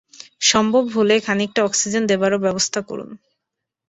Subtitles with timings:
[0.41, 3.09] সম্ভব হলে খানিকটা অক্সিজেন দেবারও ব্যবস্থা করুন।